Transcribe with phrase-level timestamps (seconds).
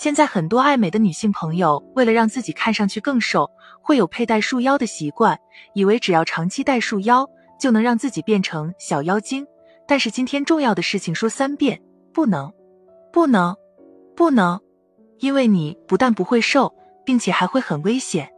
[0.00, 3.50] 现在很多爱美的女性朋友，为了让自己看上去更瘦，
[3.82, 5.38] 会有佩戴束腰的习惯，
[5.74, 7.28] 以为只要长期戴束腰
[7.58, 9.46] 就能让自己变成小妖精。
[9.86, 11.82] 但是今天重要的事情说三遍，
[12.14, 12.50] 不能，
[13.12, 13.54] 不能，
[14.16, 14.58] 不能，
[15.18, 16.74] 因为你不但不会瘦，
[17.04, 18.32] 并且还会很危险。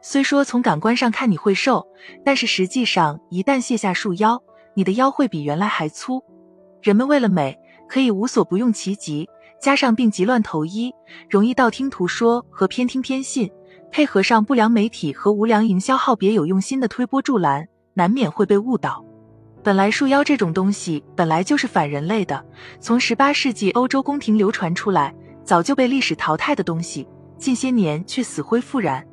[0.00, 1.84] 虽说从感官上看你会瘦，
[2.24, 4.40] 但是实际上一旦卸下束腰，
[4.74, 6.22] 你的腰会比原来还粗。
[6.80, 7.58] 人们为了美，
[7.88, 9.28] 可以无所不用其极，
[9.60, 10.90] 加上病急乱投医，
[11.28, 13.50] 容易道听途说和偏听偏信，
[13.92, 19.04] 配合上不良媒体和无良营销号别有用心的推波助澜，难免会被误导。
[19.62, 22.42] 本来束腰这种东西本来就是反人类的，
[22.80, 27.06] 从十八世纪欧洲宫廷流传出来，早就被历史淘汰的东西，
[27.36, 29.06] 近些年却死灰复燃。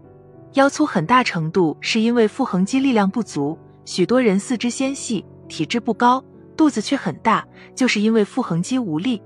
[0.54, 6.24] 腰粗很大程度是因为腹横肌力量不足，许多人四肢纤细，体质不高，
[6.56, 9.22] 肚子却很大，就是因为腹横肌无力，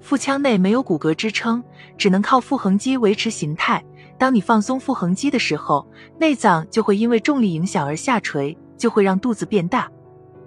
[0.00, 1.62] 腹腔内没有骨骼支撑，
[1.96, 3.84] 只能靠腹横肌维持形态。
[4.18, 5.86] 当你放松腹横肌的时候，
[6.18, 9.90] 内脏就会因为重力影响而下垂，就会让肚子变大。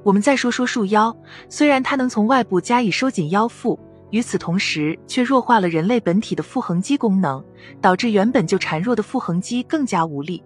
[0.04, 1.16] 我们再说说束腰，
[1.48, 3.80] 虽然它能从外部加以收紧腰腹。
[4.10, 7.42] 与此同时，却弱化了人类本体的腹横肌功能，
[7.80, 10.44] 导致原本就孱弱的腹横肌更加无力。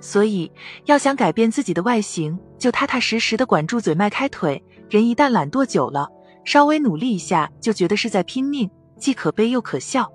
[0.00, 0.50] 所以，
[0.84, 4.62] 要想改变自己的外形，就踏踏实实的管住嘴、迈开腿。
[4.88, 6.08] 人一旦懒惰久了，
[6.44, 10.10] 稍微努力一下就觉得是在拼命，既可悲又可笑。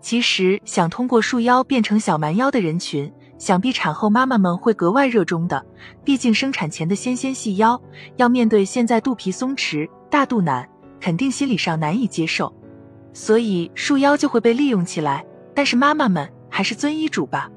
[0.00, 5.64] 其实，想通过束腰变成小蛮腰的人群，想必产后妈妈们会格外热衷的。
[6.04, 7.80] 毕竟，生产前的纤纤细腰，
[8.16, 10.68] 要面对现在肚皮松弛、大肚腩。
[10.98, 12.52] 肯定心理上难以接受，
[13.12, 15.24] 所以束腰就会被利用起来。
[15.54, 17.50] 但是妈妈们还是遵医嘱吧，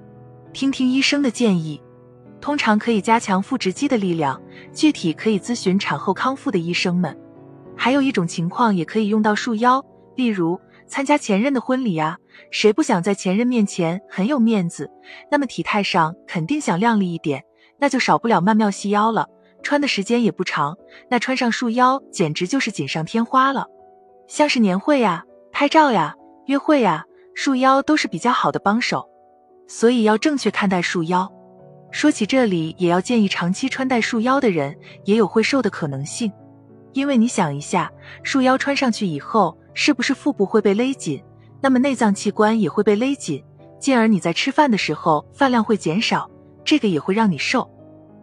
[0.51, 1.81] 听听医生的建议。
[2.41, 4.39] 通常可以加强腹直肌的力量，
[4.73, 7.17] 具体可以咨询产后康复的医生们。
[7.79, 9.81] 还有一种情况也可以用到束腰，
[10.17, 12.17] 例如参加前任的婚礼啊，
[12.51, 14.91] 谁不想在前任面前很有面子？
[15.31, 17.41] 那么体态上肯定想靓丽一点，
[17.79, 19.27] 那就少不了曼妙细腰了。
[19.63, 20.75] 穿的时间也不长，
[21.09, 23.65] 那穿上束腰简直就是锦上添花了。
[24.27, 25.23] 像是年会呀、
[25.53, 26.13] 拍照呀、
[26.47, 29.07] 约会呀，束腰都是比较好的帮手，
[29.69, 31.31] 所以要正确看待束腰。
[31.91, 36.29] 说起这里，也要建议长期穿戴束腰的人也有会瘦的可能性，
[36.93, 37.91] 因为你想一下，
[38.23, 41.23] 束腰穿上去以后，是不是腹部会被勒紧？
[41.61, 43.43] 那么内脏器官也会被勒紧，
[43.79, 46.29] 进而你在吃饭的时候饭量会减少，
[46.63, 47.69] 这个也会让你瘦。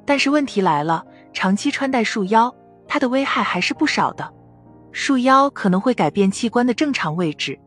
[0.04, 1.04] 但是问题来了。
[1.34, 2.50] 长期穿戴束腰，
[2.88, 4.32] 它的危害还是不少的。
[4.90, 7.60] 束腰可能会改变器官的正常位置，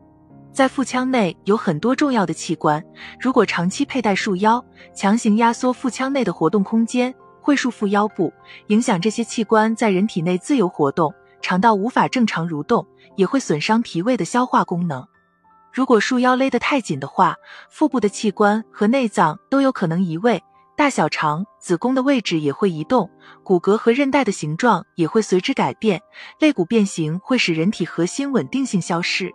[0.52, 2.84] 在腹腔内有很多重要的器官，
[3.20, 4.60] 如果长期佩戴束腰，
[4.92, 8.32] 强行压缩腹腔内的活动空间，会束缚腰部，
[8.68, 12.86] 影响这些器官在人体内自由活动，肠道无法正常蠕动，
[13.16, 15.06] 也会损伤脾胃的消化功能。
[15.72, 17.36] 如果束腰勒得太紧的话，
[17.70, 20.42] 腹部的器官和内脏都有可能移位。
[20.76, 23.10] 大小肠、子宫的位置也会移动，
[23.44, 26.00] 骨骼和韧带的形状也会随之改变，
[26.38, 29.30] 肋骨变形会使人体核心稳定性消失，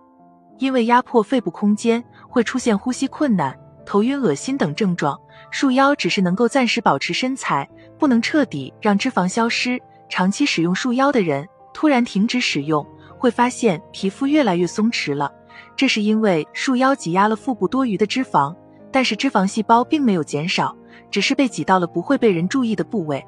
[0.57, 5.19] 因为压迫肺部空间会出现呼吸困难、头晕、恶心等症状。
[5.51, 9.79] 束腰只是能够暂时保持身材，不能彻底让脂肪消失。
[10.09, 12.85] 长期使用束腰的人突然停止使用，
[13.17, 15.31] 会发现皮肤越来越松弛了，
[15.75, 18.55] 这是因为束腰挤压了腹部多余的脂肪，
[18.91, 20.75] 但是脂肪细胞并没有减少。
[21.11, 23.25] 只是被挤到了不会被人注意的部位。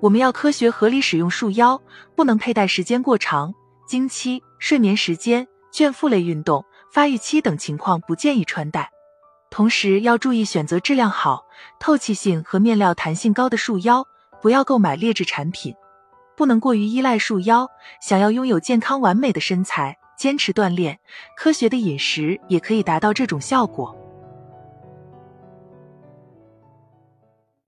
[0.00, 1.80] 我们要科学合理使用束腰，
[2.16, 3.54] 不能佩戴时间过长。
[3.86, 8.90] 经期、睡眠时间、倦腹类运动、发育期等情况不建议穿戴。
[9.60, 11.44] 同时要注意选择质量好、
[11.78, 14.06] 透气性和面料弹性高的束腰，
[14.40, 15.74] 不要购买劣质产品。
[16.34, 17.68] 不能过于依赖束腰。
[18.00, 20.98] 想要拥有健康完美的身材，坚持锻炼、
[21.36, 23.94] 科学的饮食也可以达到这种效果。